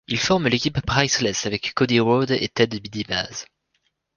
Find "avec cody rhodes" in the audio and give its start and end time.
1.45-2.31